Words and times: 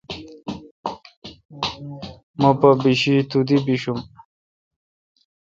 مہ 2.39 2.49
پہ 2.59 2.69
بشی 2.81 3.15
تو 3.29 3.39
دی 3.47 3.57
بیشم۔ 3.65 3.97